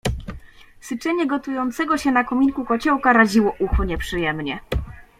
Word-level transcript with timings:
"Syczenie 0.79 1.27
gotującego 1.27 1.97
się 1.97 2.11
na 2.11 2.23
kominku 2.23 2.65
kociołka 2.65 3.13
raziło 3.13 3.55
ucho 3.59 3.83
nieprzyjemnie." 3.83 4.59